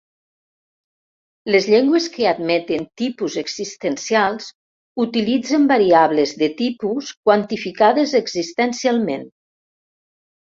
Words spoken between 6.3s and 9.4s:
de tipus quantificades existencialment.